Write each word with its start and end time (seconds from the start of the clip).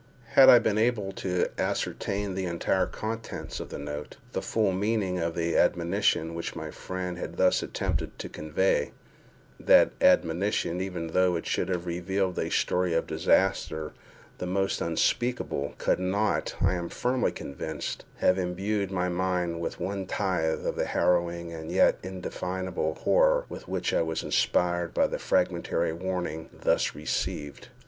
Had 0.29 0.49
I 0.49 0.57
been 0.57 0.79
able 0.79 1.11
to 1.11 1.45
ascertain 1.59 2.33
the 2.33 2.45
entire 2.47 2.87
contents 2.87 3.59
of 3.59 3.69
the 3.69 3.77
note—the 3.77 4.41
full 4.41 4.71
meaning 4.71 5.19
of 5.19 5.35
the 5.35 5.55
admonition 5.55 6.33
which 6.33 6.55
my 6.55 6.71
friend 6.71 7.19
had 7.19 7.37
thus 7.37 7.61
attempted 7.61 8.17
to 8.17 8.27
convey, 8.27 8.93
that 9.59 9.91
admonition, 10.01 10.81
even 10.81 11.05
although 11.09 11.35
it 11.35 11.45
should 11.45 11.69
have 11.69 11.85
revealed 11.85 12.39
a 12.39 12.49
story 12.49 12.93
of 12.95 13.05
disaster 13.05 13.91
the 14.39 14.47
most 14.47 14.81
unspeakable, 14.81 15.75
could 15.77 15.99
not, 15.99 16.55
I 16.59 16.73
am 16.73 16.89
firmly 16.89 17.31
convinced, 17.31 18.03
have 18.15 18.39
imbued 18.39 18.89
my 18.89 19.07
mind 19.07 19.61
with 19.61 19.79
one 19.79 20.07
tithe 20.07 20.65
of 20.65 20.75
the 20.77 20.85
harrowing 20.85 21.53
and 21.53 21.71
yet 21.71 21.99
indefinable 22.01 22.95
horror 22.95 23.45
with 23.49 23.67
which 23.67 23.93
I 23.93 24.01
was 24.01 24.23
inspired 24.23 24.95
by 24.95 25.05
the 25.05 25.19
fragmentary 25.19 25.93
warning 25.93 26.49
thus 26.51 26.95
received. 26.95 27.67